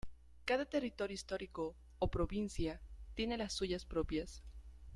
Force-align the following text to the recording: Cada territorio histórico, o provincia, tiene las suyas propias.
Cada 0.45 0.65
territorio 0.65 1.13
histórico, 1.13 1.75
o 1.99 2.09
provincia, 2.09 2.81
tiene 3.13 3.37
las 3.37 3.53
suyas 3.53 3.85
propias. 3.85 4.41